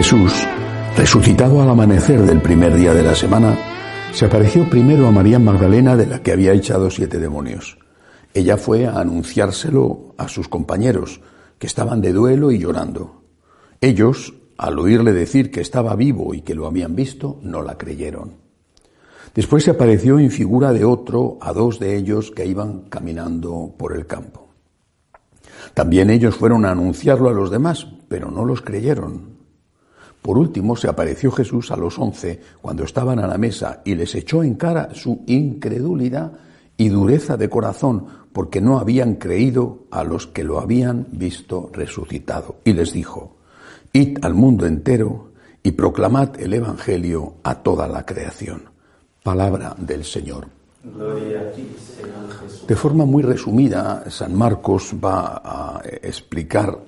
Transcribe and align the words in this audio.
Jesús, 0.00 0.32
resucitado 0.96 1.60
al 1.60 1.68
amanecer 1.68 2.22
del 2.22 2.40
primer 2.40 2.74
día 2.74 2.94
de 2.94 3.02
la 3.02 3.14
semana, 3.14 3.58
se 4.14 4.24
apareció 4.24 4.64
primero 4.70 5.06
a 5.06 5.10
María 5.10 5.38
Magdalena 5.38 5.94
de 5.94 6.06
la 6.06 6.22
que 6.22 6.32
había 6.32 6.54
echado 6.54 6.90
siete 6.90 7.18
demonios. 7.18 7.76
Ella 8.32 8.56
fue 8.56 8.86
a 8.86 8.98
anunciárselo 8.98 10.14
a 10.16 10.26
sus 10.28 10.48
compañeros, 10.48 11.20
que 11.58 11.66
estaban 11.66 12.00
de 12.00 12.14
duelo 12.14 12.50
y 12.50 12.58
llorando. 12.58 13.24
Ellos, 13.82 14.32
al 14.56 14.78
oírle 14.78 15.12
decir 15.12 15.50
que 15.50 15.60
estaba 15.60 15.94
vivo 15.96 16.32
y 16.32 16.40
que 16.40 16.54
lo 16.54 16.66
habían 16.66 16.96
visto, 16.96 17.38
no 17.42 17.60
la 17.60 17.76
creyeron. 17.76 18.36
Después 19.34 19.64
se 19.64 19.72
apareció 19.72 20.18
en 20.18 20.30
figura 20.30 20.72
de 20.72 20.86
otro 20.86 21.36
a 21.42 21.52
dos 21.52 21.78
de 21.78 21.94
ellos 21.94 22.30
que 22.30 22.46
iban 22.46 22.88
caminando 22.88 23.74
por 23.76 23.94
el 23.94 24.06
campo. 24.06 24.48
También 25.74 26.08
ellos 26.08 26.36
fueron 26.36 26.64
a 26.64 26.70
anunciarlo 26.70 27.28
a 27.28 27.34
los 27.34 27.50
demás, 27.50 27.86
pero 28.08 28.30
no 28.30 28.46
los 28.46 28.62
creyeron. 28.62 29.39
Por 30.22 30.36
último, 30.36 30.76
se 30.76 30.88
apareció 30.88 31.30
Jesús 31.30 31.70
a 31.70 31.76
los 31.76 31.98
once 31.98 32.40
cuando 32.60 32.84
estaban 32.84 33.18
a 33.18 33.26
la 33.26 33.38
mesa 33.38 33.80
y 33.84 33.94
les 33.94 34.14
echó 34.14 34.42
en 34.42 34.54
cara 34.54 34.94
su 34.94 35.22
incredulidad 35.26 36.32
y 36.76 36.88
dureza 36.88 37.36
de 37.36 37.48
corazón, 37.48 38.06
porque 38.32 38.60
no 38.60 38.78
habían 38.78 39.16
creído 39.16 39.80
a 39.90 40.04
los 40.04 40.26
que 40.26 40.44
lo 40.44 40.60
habían 40.60 41.06
visto 41.10 41.70
resucitado. 41.72 42.56
Y 42.64 42.74
les 42.74 42.92
dijo, 42.92 43.36
Id 43.92 44.18
al 44.22 44.34
mundo 44.34 44.66
entero 44.66 45.30
y 45.62 45.72
proclamad 45.72 46.40
el 46.40 46.54
Evangelio 46.54 47.34
a 47.42 47.56
toda 47.56 47.88
la 47.88 48.06
creación. 48.06 48.62
Palabra 49.22 49.74
del 49.78 50.04
Señor. 50.04 50.46
De 52.66 52.76
forma 52.76 53.04
muy 53.04 53.22
resumida, 53.22 54.04
San 54.08 54.34
Marcos 54.34 54.94
va 55.04 55.42
a 55.44 55.82
explicar 55.84 56.78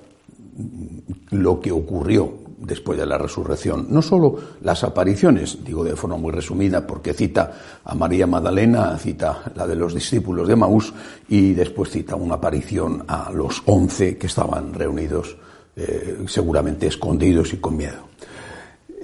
lo 1.29 1.59
que 1.59 1.71
ocurrió 1.71 2.42
después 2.65 2.97
de 2.97 3.05
la 3.05 3.17
resurrección. 3.17 3.87
No 3.89 4.01
solo 4.01 4.37
las 4.61 4.83
apariciones, 4.83 5.63
digo 5.63 5.83
de 5.83 5.95
forma 5.95 6.17
muy 6.17 6.31
resumida, 6.31 6.85
porque 6.85 7.13
cita 7.13 7.51
a 7.83 7.95
María 7.95 8.25
Magdalena, 8.25 8.97
cita 8.97 9.51
la 9.55 9.67
de 9.67 9.75
los 9.75 9.93
discípulos 9.93 10.47
de 10.47 10.55
Maús 10.55 10.93
y 11.29 11.53
después 11.53 11.89
cita 11.91 12.15
una 12.15 12.35
aparición 12.35 13.03
a 13.07 13.31
los 13.31 13.61
once 13.65 14.17
que 14.17 14.27
estaban 14.27 14.73
reunidos, 14.73 15.35
eh, 15.75 16.19
seguramente 16.27 16.87
escondidos 16.87 17.53
y 17.53 17.57
con 17.57 17.77
miedo. 17.77 18.07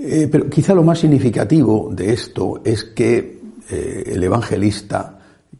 Eh, 0.02 0.30
pero 0.32 0.50
quizá 0.50 0.74
lo 0.74 0.84
más 0.84 1.00
significativo 1.00 1.90
de 1.92 2.14
esto 2.14 2.62
es 2.64 2.86
que 2.86 3.40
eh, 3.70 4.04
el 4.06 4.24
evangelista, 4.24 5.19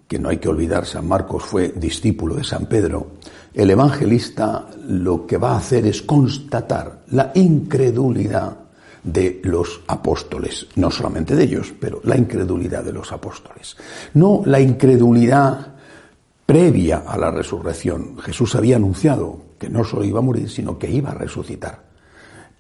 que 0.10 0.18
no 0.18 0.30
hay 0.30 0.38
que 0.38 0.50
olvidar, 0.50 0.88
San 0.88 1.08
Marcos 1.08 1.46
fue 1.46 1.72
discípulo 1.76 2.34
de 2.34 2.44
San 2.44 2.66
Pedro, 2.66 3.12
el 3.54 3.70
evangelista 3.70 4.68
lo 4.88 5.28
que 5.28 5.38
va 5.38 5.52
a 5.52 5.58
hacer 5.58 5.86
es 5.86 6.02
constatar 6.02 7.04
la 7.12 7.32
incredulidad 7.36 8.58
de 9.04 9.40
los 9.44 9.82
apóstoles, 9.86 10.66
no 10.78 10.90
solamente 10.90 11.36
de 11.36 11.44
ellos, 11.44 11.76
pero 11.80 12.02
la 12.04 12.18
incredulidad 12.18 12.84
de 12.84 12.92
los 12.92 13.12
apóstoles. 13.12 13.78
No 14.16 14.42
la 14.46 14.60
incredulidad 14.60 15.76
previa 16.44 17.04
a 17.06 17.16
la 17.16 17.30
resurrección. 17.30 18.18
Jesús 18.18 18.56
había 18.56 18.78
anunciado 18.78 19.40
que 19.60 19.70
no 19.70 19.84
solo 19.84 20.06
iba 20.06 20.18
a 20.18 20.24
morir, 20.24 20.50
sino 20.50 20.80
que 20.80 20.90
iba 20.90 21.12
a 21.12 21.14
resucitar. 21.14 21.84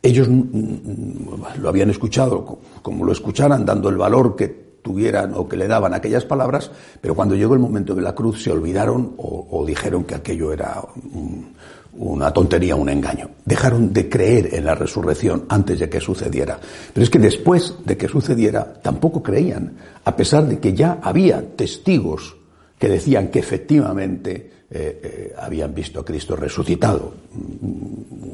Ellos 0.04 0.30
mm, 0.30 0.34
mm, 0.34 1.62
lo 1.62 1.70
habían 1.70 1.90
escuchado 1.90 2.60
como 2.84 3.06
lo 3.06 3.12
escucharan, 3.12 3.66
dando 3.66 3.90
el 3.90 3.98
valor 3.98 4.36
que 4.36 4.69
tuvieran 4.82 5.34
o 5.36 5.48
que 5.48 5.58
le 5.58 5.68
daban 5.68 5.94
aquellas 5.94 6.26
palabras, 6.26 6.72
pero 7.02 7.16
cuando 7.16 7.36
llegó 7.36 7.54
el 7.54 7.60
momento 7.60 7.96
de 7.96 8.02
la 8.02 8.16
cruz 8.16 8.44
se 8.44 8.52
olvidaron 8.52 9.14
o, 9.18 9.64
dijeron 9.66 10.04
que 10.04 10.16
aquello 10.16 10.52
era 10.54 10.82
una 11.94 12.32
tontería, 12.32 12.76
un 12.76 12.90
engaño. 12.90 13.30
Dejaron 13.46 13.92
de 13.92 14.08
creer 14.08 14.54
en 14.54 14.66
la 14.66 14.76
resurrección 14.76 15.46
antes 15.50 15.80
de 15.80 15.90
que 15.90 16.00
sucediera. 16.00 16.60
Pero 16.94 17.04
es 17.04 17.10
que 17.10 17.20
después 17.20 17.76
de 17.86 17.98
que 17.98 18.08
sucediera 18.08 18.74
tampoco 18.82 19.22
creían, 19.22 19.74
a 20.06 20.16
pesar 20.16 20.48
de 20.48 20.60
que 20.60 20.74
ya 20.74 21.00
había 21.02 21.56
testigos 21.56 22.38
que 22.78 22.88
decían 22.88 23.28
que 23.28 23.40
efectivamente 23.40 24.52
eh, 24.72 25.02
eh, 25.04 25.34
habían 25.38 25.74
visto 25.74 26.00
a 26.00 26.06
Cristo 26.06 26.36
resucitado. 26.36 27.14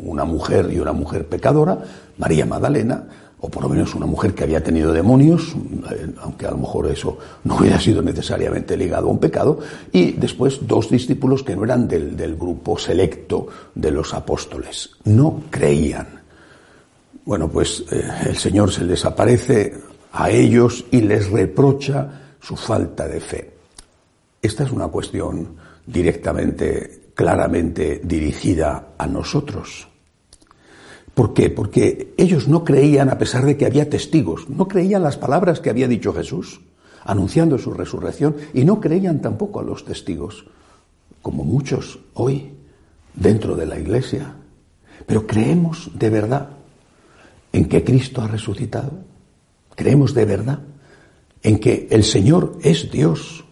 Una 0.04 0.26
mujer 0.26 0.70
y 0.72 0.80
una 0.80 0.94
mujer 0.94 1.28
pecadora, 1.28 1.80
María 2.18 2.46
Magdalena, 2.46 3.08
o 3.42 3.50
por 3.50 3.64
lo 3.64 3.70
menos 3.70 3.94
una 3.96 4.06
mujer 4.06 4.34
que 4.34 4.44
había 4.44 4.64
tenido 4.64 4.94
demonios, 4.94 5.56
eh, 5.92 6.08
aunque 6.22 6.48
a 6.48 6.52
lo 6.52 6.58
mejor 6.58 6.88
eso 6.88 7.18
no 7.44 7.58
hubiera 7.58 7.80
sido 7.80 8.02
necesariamente 8.02 8.78
ligado 8.78 9.08
a 9.08 9.12
un 9.12 9.20
pecado, 9.20 9.60
y 9.92 10.14
después 10.14 10.60
dos 10.66 10.90
discípulos 10.90 11.44
que 11.44 11.56
no 11.56 11.64
eran 11.64 11.88
del, 11.88 12.36
grupo 12.36 12.78
selecto 12.78 13.48
de 13.74 13.92
los 13.92 14.14
apóstoles. 14.14 14.92
No 15.06 15.44
creían. 15.50 16.08
Bueno, 17.26 17.50
pues 17.50 17.84
eh, 17.92 18.04
el 18.28 18.38
Señor 18.38 18.72
se 18.72 18.84
les 18.84 19.04
aparece 19.06 19.74
a 20.12 20.30
ellos 20.30 20.86
y 20.92 21.02
les 21.02 21.30
reprocha 21.30 22.36
su 22.40 22.56
falta 22.56 23.08
de 23.08 23.20
fe. 23.20 23.52
Esta 24.42 24.64
es 24.64 24.72
una 24.72 24.88
cuestión 24.88 25.56
directamente, 25.86 27.10
claramente 27.16 28.02
dirigida 28.04 28.90
a 28.98 29.08
nosotros. 29.08 29.88
¿Por 31.16 31.34
qué? 31.34 31.50
Porque 31.50 32.14
ellos 32.18 32.48
no 32.48 32.64
creían 32.64 33.10
a 33.10 33.18
pesar 33.18 33.46
de 33.46 33.58
que 33.58 33.66
había 33.66 33.90
testigos, 33.90 34.48
no 34.50 34.68
creían 34.68 35.02
las 35.02 35.18
palabras 35.18 35.60
que 35.60 35.72
había 35.72 35.88
dicho 35.88 36.14
Jesús 36.14 36.62
anunciando 37.06 37.58
su 37.58 37.72
resurrección 37.72 38.36
y 38.54 38.66
no 38.66 38.82
creían 38.82 39.22
tampoco 39.22 39.60
a 39.60 39.64
los 39.64 39.86
testigos, 39.86 40.46
como 41.22 41.44
muchos 41.44 42.00
hoy 42.16 42.52
dentro 43.14 43.56
de 43.56 43.66
la 43.66 43.80
iglesia. 43.80 44.36
Pero 45.06 45.26
creemos 45.26 45.92
de 45.94 46.10
verdad 46.10 46.50
en 47.54 47.70
que 47.70 47.84
Cristo 47.84 48.22
ha 48.22 48.28
resucitado. 48.28 48.92
Creemos 49.76 50.14
de 50.14 50.26
verdad 50.26 50.60
en 51.44 51.60
que 51.60 51.88
el 51.92 52.04
Señor 52.04 52.58
es 52.64 52.92
Dios, 52.92 53.46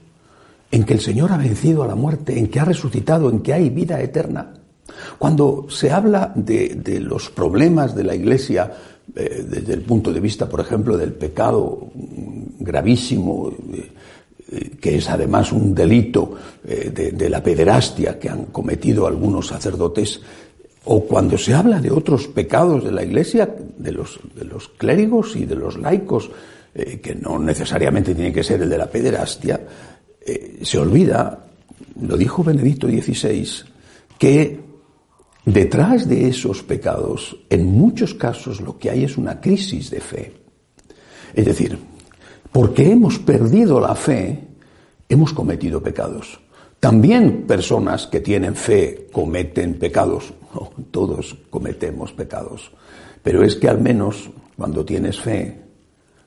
en 0.71 0.83
que 0.83 0.95
el 0.95 0.99
Señor 0.99 1.31
ha 1.31 1.37
vencido 1.37 1.83
a 1.83 1.87
la 1.87 1.95
muerte, 1.95 2.39
en 2.39 2.47
que 2.47 2.59
ha 2.59 2.65
resucitado, 2.65 3.29
en 3.29 3.41
que 3.41 3.53
hay 3.53 3.69
vida 3.69 4.01
eterna. 4.01 4.53
Cuando 5.17 5.67
se 5.69 5.91
habla 5.91 6.31
de, 6.35 6.99
los 6.99 7.29
problemas 7.29 7.95
de 7.95 8.03
la 8.03 8.15
Iglesia 8.15 8.71
eh, 9.15 9.45
desde 9.47 9.73
el 9.73 9.81
punto 9.81 10.11
de 10.11 10.19
vista, 10.19 10.49
por 10.49 10.59
ejemplo, 10.59 10.97
del 10.97 11.13
pecado 11.13 11.89
gravísimo, 12.59 13.49
eh, 13.49 13.91
eh, 14.51 14.71
que 14.79 14.97
es 14.97 15.09
además 15.09 15.51
un 15.51 15.73
delito 15.73 16.33
de, 16.63 17.29
la 17.29 17.41
pederastia 17.41 18.19
que 18.19 18.29
han 18.29 18.45
cometido 18.45 19.07
algunos 19.07 19.47
sacerdotes, 19.47 20.21
o 20.85 21.05
cuando 21.05 21.37
se 21.37 21.53
habla 21.53 21.79
de 21.79 21.91
otros 21.91 22.27
pecados 22.27 22.83
de 22.83 22.91
la 22.91 23.03
Iglesia, 23.03 23.55
de 23.77 23.91
los, 23.91 24.19
de 24.35 24.43
los 24.45 24.67
clérigos 24.69 25.35
y 25.35 25.45
de 25.45 25.55
los 25.55 25.77
laicos, 25.77 26.29
que 26.73 27.15
no 27.15 27.37
necesariamente 27.37 28.15
tiene 28.15 28.33
que 28.33 28.43
ser 28.43 28.63
el 28.63 28.69
de 28.69 28.77
la 28.77 28.89
pederastia, 28.89 29.61
se 30.61 30.77
olvida, 30.79 31.45
lo 32.01 32.17
dijo 32.17 32.43
Benedicto 32.43 32.87
XVI, 32.87 33.47
que 34.17 34.62
Detrás 35.45 36.07
de 36.07 36.27
esos 36.29 36.63
pecados, 36.63 37.37
en 37.49 37.65
muchos 37.65 38.13
casos 38.13 38.61
lo 38.61 38.77
que 38.77 38.89
hay 38.89 39.03
es 39.03 39.17
una 39.17 39.41
crisis 39.41 39.89
de 39.89 39.99
fe. 39.99 40.33
Es 41.33 41.45
decir, 41.45 41.77
porque 42.51 42.91
hemos 42.91 43.19
perdido 43.19 43.79
la 43.81 43.95
fe, 43.95 44.47
hemos 45.09 45.33
cometido 45.33 45.81
pecados. 45.81 46.39
También 46.79 47.43
personas 47.47 48.07
que 48.07 48.21
tienen 48.21 48.55
fe 48.55 49.07
cometen 49.11 49.79
pecados. 49.79 50.33
todos 50.91 51.35
cometemos 51.49 52.13
pecados. 52.13 52.71
Pero 53.21 53.43
es 53.43 53.55
que 53.55 53.67
al 53.67 53.81
menos 53.81 54.29
cuando 54.55 54.85
tienes 54.85 55.19
fe, 55.19 55.61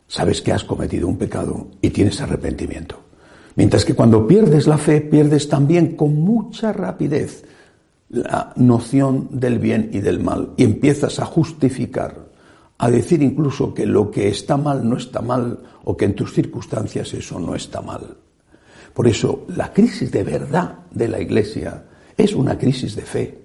sabes 0.07 0.43
que 0.43 0.53
has 0.53 0.65
cometido 0.65 1.09
un 1.09 1.17
pecado 1.17 1.69
y 1.81 1.91
tienes 1.91 2.21
arrepentimiento. 2.21 2.97
Mientras 3.55 3.85
que 3.85 3.95
cuando 3.95 4.27
pierdes 4.27 4.67
la 4.67 4.77
fe, 4.77 5.01
pierdes 5.01 5.49
también 5.49 5.97
con 5.97 6.15
mucha 6.17 6.73
rapidez 6.73 7.45
la 8.09 8.53
noción 8.57 9.29
del 9.31 9.59
bien 9.59 9.91
y 9.93 10.01
del 10.01 10.21
mal 10.21 10.53
y 10.57 10.65
empiezas 10.65 11.19
a 11.19 11.27
justificar, 11.27 12.27
a 12.79 12.91
decir 12.91 13.23
incluso 13.23 13.75
que 13.75 13.87
lo 13.87 14.11
que 14.11 14.29
está 14.29 14.57
mal 14.57 14.89
no 14.89 14.97
está 14.97 15.23
mal 15.23 15.59
o 15.85 15.97
que 15.97 16.05
en 16.05 16.15
tus 16.15 16.33
circunstancias 16.33 17.13
eso 17.15 17.41
no 17.41 17.55
está 17.55 17.81
mal. 17.81 18.17
Por 18.95 19.09
eso 19.09 19.45
la 19.49 19.73
crisis 19.73 20.11
de 20.11 20.25
verdad 20.25 20.79
de 20.91 21.09
la 21.09 21.21
Iglesia 21.21 21.85
es 22.17 22.35
una 22.35 22.57
crisis 22.57 22.97
de 22.97 23.03
fe. 23.03 23.39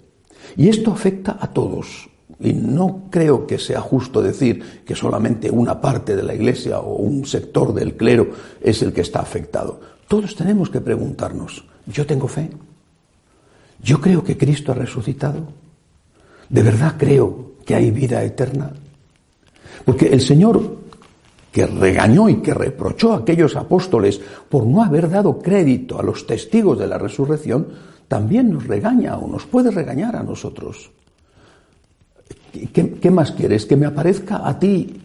Y 0.55 0.69
esto 0.69 0.91
afecta 0.91 1.37
a 1.39 1.51
todos. 1.51 2.09
Y 2.39 2.53
no 2.53 3.07
creo 3.11 3.45
que 3.45 3.59
sea 3.59 3.81
justo 3.81 4.21
decir 4.21 4.83
que 4.85 4.95
solamente 4.95 5.51
una 5.51 5.79
parte 5.79 6.15
de 6.15 6.23
la 6.23 6.33
Iglesia 6.33 6.79
o 6.79 6.95
un 6.95 7.25
sector 7.25 7.73
del 7.73 7.95
clero 7.95 8.29
es 8.61 8.81
el 8.81 8.93
que 8.93 9.01
está 9.01 9.19
afectado. 9.19 9.79
Todos 10.07 10.35
tenemos 10.35 10.69
que 10.69 10.81
preguntarnos, 10.81 11.65
¿yo 11.85 12.05
tengo 12.05 12.27
fe? 12.27 12.49
Yo 13.83 13.99
creo 13.99 14.23
que 14.23 14.37
Cristo 14.37 14.71
ha 14.71 14.75
resucitado. 14.75 15.47
De 16.49 16.63
verdad 16.63 16.95
creo 16.97 17.53
que 17.65 17.75
hay 17.75 17.91
vida 17.91 18.23
eterna. 18.23 18.71
Porque 19.85 20.07
el 20.07 20.21
Señor 20.21 20.77
que 21.51 21.65
regañó 21.65 22.29
y 22.29 22.37
que 22.37 22.53
reprochó 22.53 23.13
a 23.13 23.17
aquellos 23.17 23.55
apóstoles 23.55 24.21
por 24.49 24.65
no 24.65 24.83
haber 24.83 25.09
dado 25.09 25.39
crédito 25.39 25.99
a 25.99 26.03
los 26.03 26.25
testigos 26.25 26.79
de 26.79 26.87
la 26.87 26.97
resurrección, 26.97 27.67
también 28.07 28.51
nos 28.51 28.67
regaña 28.67 29.17
o 29.17 29.27
nos 29.27 29.45
puede 29.45 29.71
regañar 29.71 30.15
a 30.15 30.23
nosotros. 30.23 30.91
¿qué, 32.73 33.11
más 33.11 33.31
quieres? 33.31 33.65
¿Que 33.65 33.75
me 33.75 33.85
aparezca 33.85 34.47
a 34.47 34.59
ti 34.59 35.01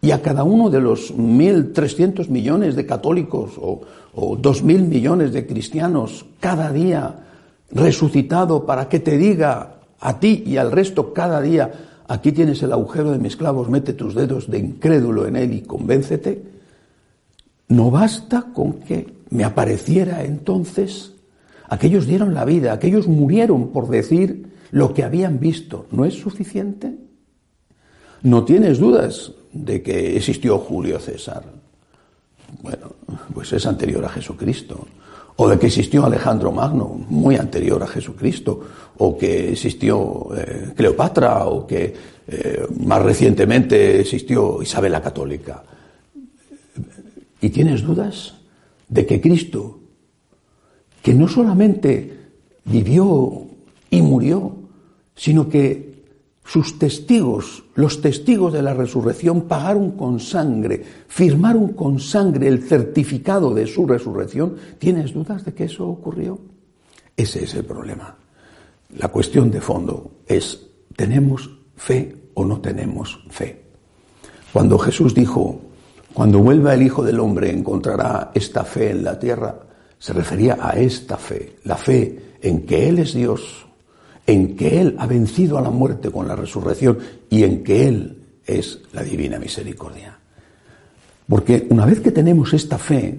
y 0.00 0.10
a 0.10 0.22
cada 0.22 0.44
uno 0.44 0.70
de 0.70 0.80
los 0.80 1.14
1.300 1.14 2.28
millones 2.28 2.76
de 2.76 2.86
católicos 2.86 3.52
o, 3.58 3.80
o 4.14 4.36
2.000 4.36 4.86
millones 4.86 5.32
de 5.32 5.46
cristianos 5.46 6.24
cada 6.40 6.72
día 6.72 7.27
resucitado 7.70 8.64
para 8.64 8.88
que 8.88 9.00
te 9.00 9.18
diga 9.18 9.80
a 10.00 10.20
ti 10.20 10.42
y 10.46 10.56
al 10.56 10.72
resto 10.72 11.12
cada 11.12 11.40
día, 11.40 11.72
aquí 12.06 12.32
tienes 12.32 12.62
el 12.62 12.72
agujero 12.72 13.10
de 13.10 13.18
mis 13.18 13.36
clavos, 13.36 13.68
mete 13.68 13.92
tus 13.92 14.14
dedos 14.14 14.50
de 14.50 14.58
incrédulo 14.58 15.26
en 15.26 15.36
él 15.36 15.52
y 15.52 15.62
convéncete? 15.62 16.42
No 17.68 17.90
basta 17.90 18.46
con 18.54 18.80
que 18.80 19.18
me 19.30 19.44
apareciera 19.44 20.24
entonces. 20.24 21.12
Aquellos 21.68 22.06
dieron 22.06 22.32
la 22.32 22.44
vida, 22.44 22.72
aquellos 22.72 23.08
murieron 23.08 23.68
por 23.68 23.88
decir 23.88 24.48
lo 24.70 24.94
que 24.94 25.04
habían 25.04 25.38
visto. 25.38 25.86
¿No 25.90 26.04
es 26.04 26.14
suficiente? 26.14 26.96
No 28.22 28.44
tienes 28.44 28.78
dudas 28.78 29.32
de 29.52 29.82
que 29.82 30.16
existió 30.16 30.58
Julio 30.58 30.98
César. 30.98 31.44
Bueno, 32.62 32.92
pues 33.34 33.52
es 33.52 33.66
anterior 33.66 34.04
a 34.04 34.08
Jesucristo. 34.08 34.86
O 35.40 35.48
de 35.48 35.56
que 35.56 35.68
existió 35.68 36.04
Alejandro 36.04 36.50
Magno, 36.50 36.98
muy 37.08 37.36
anterior 37.36 37.80
a 37.82 37.86
Jesucristo. 37.86 38.60
O 38.98 39.16
que 39.16 39.52
existió 39.52 40.34
eh, 40.36 40.72
Cleopatra, 40.74 41.46
o 41.46 41.64
que 41.64 41.94
eh, 42.26 42.66
más 42.84 43.00
recientemente 43.00 44.00
existió 44.00 44.60
Isabel 44.60 44.90
la 44.90 45.00
Católica. 45.00 45.62
¿Y 47.40 47.50
tienes 47.50 47.82
dudas 47.82 48.34
de 48.88 49.06
que 49.06 49.20
Cristo, 49.20 49.78
que 51.00 51.14
no 51.14 51.28
solamente 51.28 52.18
vivió 52.64 53.46
y 53.90 54.02
murió, 54.02 54.56
sino 55.14 55.48
que 55.48 55.87
sus 56.48 56.78
testigos, 56.78 57.64
los 57.74 58.00
testigos 58.00 58.54
de 58.54 58.62
la 58.62 58.72
resurrección, 58.72 59.42
pagaron 59.42 59.90
con 59.92 60.18
sangre, 60.18 60.82
firmaron 61.06 61.74
con 61.74 62.00
sangre 62.00 62.48
el 62.48 62.62
certificado 62.62 63.52
de 63.52 63.66
su 63.66 63.86
resurrección. 63.86 64.56
¿Tienes 64.78 65.12
dudas 65.12 65.44
de 65.44 65.52
que 65.52 65.64
eso 65.64 65.86
ocurrió? 65.86 66.38
Ese 67.14 67.44
es 67.44 67.54
el 67.54 67.64
problema. 67.64 68.16
La 68.96 69.08
cuestión 69.08 69.50
de 69.50 69.60
fondo 69.60 70.22
es, 70.26 70.66
¿tenemos 70.96 71.50
fe 71.76 72.16
o 72.32 72.46
no 72.46 72.62
tenemos 72.62 73.22
fe? 73.28 73.64
Cuando 74.50 74.78
Jesús 74.78 75.14
dijo, 75.14 75.60
cuando 76.14 76.38
vuelva 76.38 76.72
el 76.72 76.82
Hijo 76.82 77.02
del 77.02 77.20
Hombre 77.20 77.50
encontrará 77.50 78.30
esta 78.34 78.64
fe 78.64 78.92
en 78.92 79.04
la 79.04 79.18
tierra, 79.18 79.60
se 79.98 80.14
refería 80.14 80.56
a 80.58 80.70
esta 80.78 81.18
fe, 81.18 81.56
la 81.64 81.76
fe 81.76 82.36
en 82.40 82.64
que 82.64 82.88
Él 82.88 83.00
es 83.00 83.12
Dios, 83.12 83.67
en 84.28 84.54
que 84.56 84.78
Él 84.78 84.94
ha 84.98 85.06
vencido 85.06 85.56
a 85.56 85.62
la 85.62 85.70
muerte 85.70 86.10
con 86.10 86.28
la 86.28 86.36
resurrección 86.36 86.98
y 87.30 87.44
en 87.44 87.64
que 87.64 87.88
Él 87.88 88.18
es 88.46 88.78
la 88.92 89.02
divina 89.02 89.38
misericordia. 89.38 90.18
Porque 91.26 91.66
una 91.70 91.86
vez 91.86 92.00
que 92.00 92.12
tenemos 92.12 92.52
esta 92.52 92.76
fe, 92.76 93.18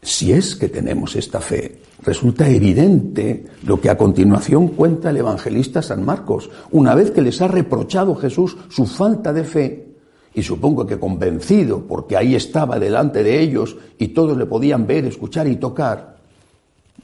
si 0.00 0.32
es 0.32 0.54
que 0.54 0.68
tenemos 0.68 1.16
esta 1.16 1.40
fe, 1.40 1.80
resulta 2.02 2.48
evidente 2.48 3.46
lo 3.64 3.80
que 3.80 3.90
a 3.90 3.98
continuación 3.98 4.68
cuenta 4.68 5.10
el 5.10 5.16
evangelista 5.16 5.82
San 5.82 6.04
Marcos. 6.04 6.50
Una 6.70 6.94
vez 6.94 7.10
que 7.10 7.22
les 7.22 7.42
ha 7.42 7.48
reprochado 7.48 8.14
Jesús 8.14 8.56
su 8.68 8.86
falta 8.86 9.32
de 9.32 9.42
fe, 9.42 9.86
y 10.34 10.42
supongo 10.42 10.86
que 10.86 11.00
convencido, 11.00 11.84
porque 11.84 12.16
ahí 12.16 12.36
estaba 12.36 12.78
delante 12.78 13.24
de 13.24 13.40
ellos 13.40 13.76
y 13.98 14.08
todos 14.08 14.36
le 14.36 14.46
podían 14.46 14.86
ver, 14.86 15.06
escuchar 15.06 15.48
y 15.48 15.56
tocar, 15.56 16.15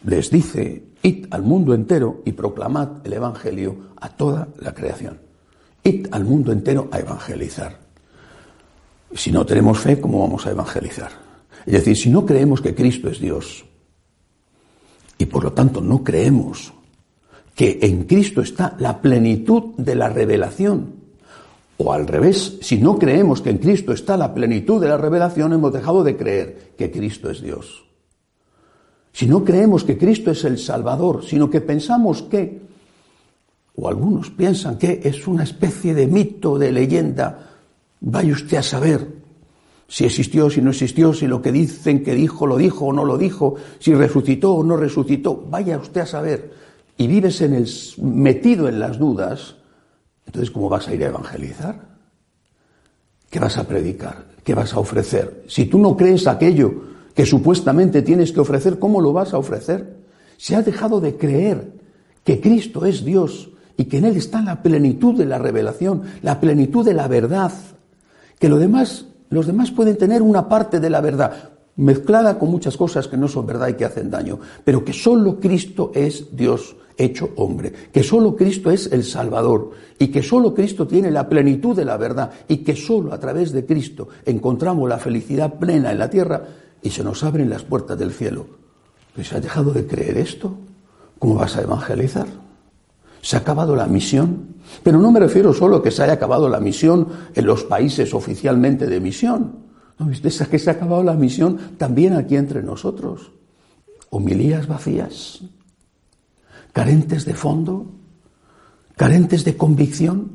les 0.04 0.30
dice, 0.30 0.82
id 1.02 1.26
al 1.30 1.42
mundo 1.42 1.74
entero 1.74 2.22
y 2.24 2.32
proclamad 2.32 3.04
el 3.04 3.12
Evangelio 3.12 3.76
a 4.00 4.08
toda 4.08 4.48
la 4.60 4.74
creación. 4.74 5.20
Id 5.84 6.08
al 6.10 6.24
mundo 6.24 6.52
entero 6.52 6.88
a 6.90 6.98
evangelizar. 6.98 7.78
Si 9.14 9.30
no 9.30 9.44
tenemos 9.44 9.78
fe, 9.78 10.00
¿cómo 10.00 10.20
vamos 10.20 10.46
a 10.46 10.50
evangelizar? 10.50 11.10
Es 11.66 11.72
decir, 11.72 11.96
si 11.96 12.10
no 12.10 12.24
creemos 12.24 12.60
que 12.60 12.74
Cristo 12.74 13.08
es 13.08 13.20
Dios 13.20 13.64
y 15.18 15.26
por 15.26 15.44
lo 15.44 15.52
tanto 15.52 15.80
no 15.80 16.02
creemos 16.02 16.72
que 17.54 17.78
en 17.82 18.04
Cristo 18.04 18.40
está 18.40 18.74
la 18.78 19.00
plenitud 19.00 19.74
de 19.76 19.94
la 19.94 20.08
revelación, 20.08 21.02
o 21.76 21.92
al 21.92 22.06
revés, 22.06 22.58
si 22.60 22.78
no 22.78 22.98
creemos 22.98 23.42
que 23.42 23.50
en 23.50 23.58
Cristo 23.58 23.92
está 23.92 24.16
la 24.16 24.32
plenitud 24.32 24.80
de 24.80 24.88
la 24.88 24.96
revelación, 24.96 25.52
hemos 25.52 25.72
dejado 25.72 26.02
de 26.04 26.16
creer 26.16 26.72
que 26.78 26.90
Cristo 26.90 27.30
es 27.30 27.42
Dios 27.42 27.84
si 29.12 29.26
no 29.26 29.44
creemos 29.44 29.84
que 29.84 29.98
Cristo 29.98 30.30
es 30.30 30.44
el 30.44 30.58
Salvador, 30.58 31.24
sino 31.24 31.50
que 31.50 31.60
pensamos 31.60 32.22
que, 32.22 32.62
o 33.76 33.88
algunos 33.88 34.30
piensan 34.30 34.78
que 34.78 35.00
es 35.04 35.26
una 35.26 35.44
especie 35.44 35.94
de 35.94 36.06
mito, 36.06 36.58
de 36.58 36.72
leyenda, 36.72 37.50
vaya 38.00 38.32
usted 38.32 38.56
a 38.56 38.62
saber 38.62 39.22
si 39.92 40.06
existió, 40.06 40.48
si 40.48 40.62
no 40.62 40.70
existió, 40.70 41.12
si 41.12 41.26
lo 41.26 41.42
que 41.42 41.52
dicen 41.52 42.02
que 42.02 42.14
dijo 42.14 42.46
lo 42.46 42.56
dijo 42.56 42.86
o 42.86 42.92
no 42.94 43.04
lo 43.04 43.18
dijo, 43.18 43.56
si 43.78 43.94
resucitó 43.94 44.54
o 44.54 44.64
no 44.64 44.78
resucitó, 44.78 45.36
vaya 45.50 45.76
usted 45.76 46.00
a 46.00 46.06
saber, 46.06 46.50
y 46.96 47.06
vives 47.06 47.42
en 47.42 47.52
el, 47.52 47.68
metido 47.98 48.68
en 48.68 48.80
las 48.80 48.98
dudas, 48.98 49.56
entonces 50.24 50.50
¿cómo 50.50 50.70
vas 50.70 50.88
a 50.88 50.94
ir 50.94 51.04
a 51.04 51.08
evangelizar? 51.08 51.92
¿Qué 53.28 53.38
vas 53.38 53.58
a 53.58 53.68
predicar? 53.68 54.28
¿Qué 54.42 54.54
vas 54.54 54.72
a 54.72 54.78
ofrecer? 54.78 55.44
Si 55.46 55.66
tú 55.66 55.78
no 55.78 55.94
crees 55.94 56.26
aquello 56.26 56.91
que 57.14 57.26
supuestamente 57.26 58.02
tienes 58.02 58.32
que 58.32 58.40
ofrecer, 58.40 58.78
¿cómo 58.78 59.00
lo 59.00 59.12
vas 59.12 59.34
a 59.34 59.38
ofrecer? 59.38 59.96
Si 60.36 60.54
has 60.54 60.64
dejado 60.64 61.00
de 61.00 61.16
creer 61.16 61.72
que 62.24 62.40
Cristo 62.40 62.84
es 62.84 63.04
Dios 63.04 63.50
y 63.76 63.84
que 63.84 63.98
en 63.98 64.06
Él 64.06 64.16
está 64.16 64.42
la 64.42 64.62
plenitud 64.62 65.16
de 65.16 65.26
la 65.26 65.38
revelación, 65.38 66.02
la 66.22 66.40
plenitud 66.40 66.84
de 66.84 66.94
la 66.94 67.08
verdad, 67.08 67.52
que 68.38 68.48
lo 68.48 68.58
demás, 68.58 69.06
los 69.30 69.46
demás 69.46 69.70
pueden 69.70 69.96
tener 69.96 70.22
una 70.22 70.48
parte 70.48 70.80
de 70.80 70.90
la 70.90 71.00
verdad, 71.00 71.50
mezclada 71.76 72.38
con 72.38 72.50
muchas 72.50 72.76
cosas 72.76 73.08
que 73.08 73.16
no 73.16 73.28
son 73.28 73.46
verdad 73.46 73.68
y 73.68 73.74
que 73.74 73.84
hacen 73.84 74.10
daño, 74.10 74.38
pero 74.64 74.84
que 74.84 74.92
solo 74.92 75.40
Cristo 75.40 75.90
es 75.94 76.36
Dios 76.36 76.76
hecho 76.98 77.30
hombre, 77.36 77.72
que 77.92 78.02
solo 78.02 78.36
Cristo 78.36 78.70
es 78.70 78.90
el 78.92 79.04
Salvador 79.04 79.70
y 79.98 80.08
que 80.08 80.22
solo 80.22 80.54
Cristo 80.54 80.86
tiene 80.86 81.10
la 81.10 81.28
plenitud 81.28 81.74
de 81.74 81.84
la 81.84 81.96
verdad 81.96 82.30
y 82.48 82.58
que 82.58 82.76
solo 82.76 83.12
a 83.12 83.18
través 83.18 83.52
de 83.52 83.64
Cristo 83.64 84.08
encontramos 84.26 84.88
la 84.88 84.98
felicidad 84.98 85.54
plena 85.54 85.92
en 85.92 85.98
la 85.98 86.10
tierra, 86.10 86.44
y 86.82 86.90
se 86.90 87.04
nos 87.04 87.22
abren 87.22 87.48
las 87.48 87.62
puertas 87.62 87.98
del 87.98 88.12
cielo. 88.12 88.46
¿Se 89.22 89.36
ha 89.36 89.40
dejado 89.40 89.72
de 89.72 89.86
creer 89.86 90.18
esto? 90.18 90.56
¿Cómo 91.18 91.34
vas 91.36 91.56
a 91.56 91.62
evangelizar? 91.62 92.26
¿Se 93.20 93.36
ha 93.36 93.40
acabado 93.40 93.76
la 93.76 93.86
misión? 93.86 94.56
Pero 94.82 94.98
no 94.98 95.12
me 95.12 95.20
refiero 95.20 95.52
solo 95.52 95.76
a 95.76 95.82
que 95.82 95.90
se 95.90 96.02
haya 96.02 96.14
acabado 96.14 96.48
la 96.48 96.60
misión 96.60 97.08
en 97.34 97.46
los 97.46 97.64
países 97.64 98.14
oficialmente 98.14 98.86
de 98.86 99.00
misión. 99.00 99.62
No, 99.98 100.10
es 100.10 100.20
que 100.20 100.58
se 100.58 100.70
ha 100.70 100.72
acabado 100.72 101.02
la 101.02 101.14
misión 101.14 101.76
también 101.76 102.14
aquí 102.14 102.36
entre 102.36 102.62
nosotros. 102.62 103.30
Homilías 104.10 104.66
vacías, 104.66 105.42
carentes 106.72 107.24
de 107.24 107.34
fondo, 107.34 107.92
carentes 108.96 109.44
de 109.44 109.56
convicción, 109.56 110.32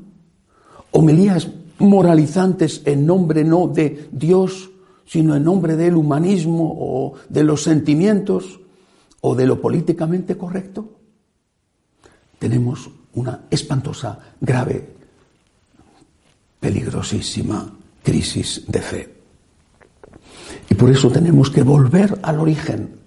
homilías 0.91 1.49
moralizantes 1.79 2.81
en 2.85 3.05
nombre 3.05 3.43
no 3.43 3.67
de 3.67 4.07
Dios, 4.11 4.69
sino 5.07 5.35
en 5.35 5.43
nombre 5.43 5.75
del 5.75 5.95
humanismo 5.95 6.75
o 6.77 7.13
de 7.29 7.43
los 7.43 7.63
sentimientos 7.63 8.59
o 9.21 9.35
de 9.35 9.47
lo 9.47 9.59
políticamente 9.59 10.37
correcto, 10.37 10.89
tenemos 12.37 12.89
una 13.15 13.45
espantosa, 13.49 14.19
grave, 14.39 14.93
peligrosísima 16.59 17.73
crisis 18.03 18.63
de 18.67 18.81
fe. 18.81 19.13
Y 20.69 20.75
por 20.75 20.89
eso 20.89 21.09
tenemos 21.09 21.49
que 21.49 21.63
volver 21.63 22.19
al 22.21 22.39
origen, 22.39 22.97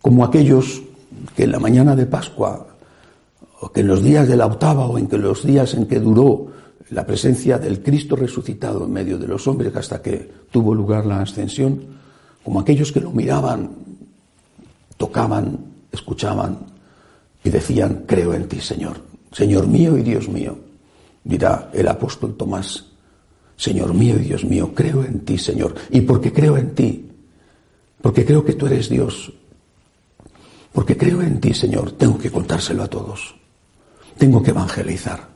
como 0.00 0.24
aquellos 0.24 0.82
que 1.36 1.44
en 1.44 1.52
la 1.52 1.58
mañana 1.58 1.94
de 1.96 2.06
Pascua, 2.06 2.66
o 3.60 3.70
que 3.70 3.80
en 3.80 3.88
los 3.88 4.02
días 4.02 4.28
de 4.28 4.36
la 4.36 4.46
octava, 4.46 4.86
o 4.86 4.96
en 4.96 5.06
que 5.06 5.18
los 5.18 5.44
días 5.44 5.74
en 5.74 5.86
que 5.86 6.00
duró 6.00 6.46
la 6.90 7.06
presencia 7.06 7.58
del 7.58 7.82
Cristo 7.82 8.16
resucitado 8.16 8.84
en 8.84 8.92
medio 8.92 9.18
de 9.18 9.28
los 9.28 9.46
hombres 9.46 9.74
hasta 9.76 10.02
que 10.02 10.30
tuvo 10.50 10.74
lugar 10.74 11.06
la 11.06 11.20
ascensión, 11.20 11.80
como 12.42 12.60
aquellos 12.60 12.90
que 12.90 13.00
lo 13.00 13.12
miraban, 13.12 13.70
tocaban, 14.96 15.58
escuchaban 15.92 16.58
y 17.44 17.50
decían, 17.50 18.04
creo 18.06 18.34
en 18.34 18.48
ti, 18.48 18.60
Señor, 18.60 19.00
Señor 19.32 19.66
mío 19.66 19.96
y 19.96 20.02
Dios 20.02 20.28
mío. 20.28 20.58
Dirá 21.22 21.70
el 21.72 21.86
apóstol 21.86 22.36
Tomás, 22.36 22.86
Señor 23.56 23.94
mío 23.94 24.16
y 24.16 24.24
Dios 24.24 24.44
mío, 24.44 24.72
creo 24.74 25.04
en 25.04 25.20
ti, 25.20 25.38
Señor. 25.38 25.74
Y 25.90 26.00
porque 26.00 26.32
creo 26.32 26.56
en 26.56 26.74
ti, 26.74 27.08
porque 28.02 28.24
creo 28.24 28.44
que 28.44 28.54
tú 28.54 28.66
eres 28.66 28.88
Dios, 28.88 29.32
porque 30.72 30.96
creo 30.96 31.22
en 31.22 31.40
ti, 31.40 31.54
Señor, 31.54 31.92
tengo 31.92 32.18
que 32.18 32.30
contárselo 32.30 32.82
a 32.82 32.88
todos. 32.88 33.34
Tengo 34.18 34.42
que 34.42 34.50
evangelizar. 34.50 35.29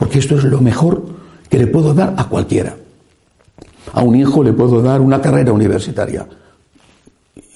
Porque 0.00 0.18
esto 0.18 0.38
es 0.38 0.44
lo 0.44 0.62
mejor 0.62 1.04
que 1.50 1.58
le 1.58 1.66
puedo 1.66 1.92
dar 1.92 2.14
a 2.16 2.26
cualquiera. 2.26 2.74
A 3.92 4.02
un 4.02 4.16
hijo 4.16 4.42
le 4.42 4.54
puedo 4.54 4.80
dar 4.80 5.02
una 5.02 5.20
carrera 5.20 5.52
universitaria. 5.52 6.26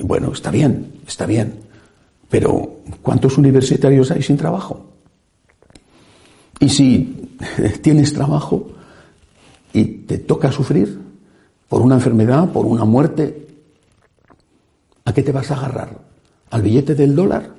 bueno, 0.00 0.30
está 0.30 0.50
bien, 0.50 0.92
está 1.06 1.24
bien. 1.24 1.58
Pero 2.28 2.80
¿cuántos 3.00 3.38
universitarios 3.38 4.10
hay 4.10 4.22
sin 4.22 4.36
trabajo? 4.36 4.84
Y 6.60 6.68
si 6.68 7.30
tienes 7.82 8.12
trabajo 8.12 8.68
y 9.72 9.84
te 10.04 10.18
toca 10.18 10.52
sufrir 10.52 11.00
por 11.66 11.80
una 11.80 11.94
enfermedad, 11.94 12.50
por 12.50 12.66
una 12.66 12.84
muerte, 12.84 13.48
¿a 15.06 15.14
qué 15.14 15.22
te 15.22 15.32
vas 15.32 15.50
a 15.50 15.54
agarrar? 15.54 15.98
¿Al 16.50 16.60
billete 16.60 16.94
del 16.94 17.16
dólar? 17.16 17.54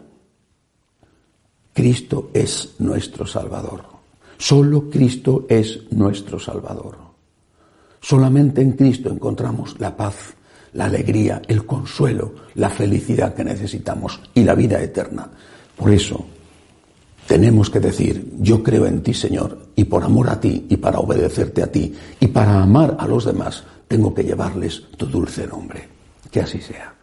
Cristo 1.74 2.30
es 2.36 2.76
nuestro 2.78 3.26
Salvador. 3.26 3.95
Solo 4.38 4.90
Cristo 4.90 5.46
es 5.50 5.80
nuestro 5.92 6.40
Salvador. 6.40 6.98
Solamente 8.02 8.62
en 8.62 8.74
Cristo 8.74 9.10
encontramos 9.10 9.80
la 9.80 9.96
paz, 9.96 10.36
la 10.74 10.86
alegría, 10.86 11.42
el 11.48 11.66
consuelo, 11.66 12.34
la 12.56 12.70
felicidad 12.70 13.34
que 13.34 13.44
necesitamos 13.44 14.20
y 14.34 14.44
la 14.44 14.56
vida 14.56 14.82
eterna. 14.82 15.30
Por 15.76 15.92
eso 15.92 16.26
tenemos 17.28 17.70
que 17.70 17.80
decir, 17.80 18.34
yo 18.40 18.62
creo 18.62 18.86
en 18.86 19.02
ti, 19.02 19.14
Señor, 19.14 19.70
y 19.76 19.86
por 19.86 20.04
amor 20.04 20.30
a 20.30 20.40
ti 20.40 20.68
y 20.70 20.78
para 20.78 21.00
obedecerte 21.00 21.64
a 21.64 21.72
ti 21.72 21.94
y 22.20 22.28
para 22.28 22.62
amar 22.62 22.96
a 23.00 23.08
los 23.08 23.26
demás, 23.26 23.64
tengo 23.88 24.14
que 24.14 24.24
llevarles 24.24 24.84
tu 24.98 25.08
dulce 25.08 25.48
nombre. 25.48 25.88
Que 26.30 26.42
así 26.42 26.60
sea. 26.60 26.95